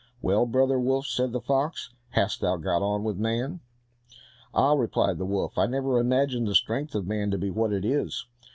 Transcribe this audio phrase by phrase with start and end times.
[0.19, 3.59] "Well, brother wolf," said the fox, "how hast thou got on with man?"
[4.51, 7.85] "Ah!" replied the wolf, "I never imagined the strength of man to be what it
[7.85, 8.25] is!